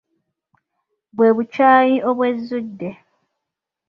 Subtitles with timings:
[1.15, 2.89] Bwe bukyayi obwezudde.